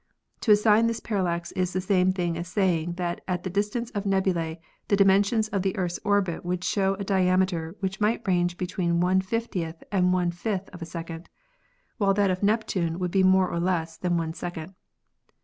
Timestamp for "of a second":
10.69-11.29